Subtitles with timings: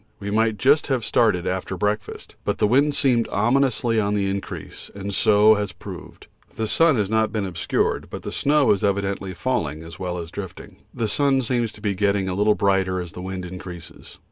[0.19, 4.89] We might just have started after breakfast, but the wind seemed obviously on the increase,
[4.95, 6.25] and so has proved.
[6.55, 10.77] The sun has not been obscured, but snow is evidently falling as well as drifting.
[10.91, 14.17] The sun seems to be getting a little brighter as the wind increases.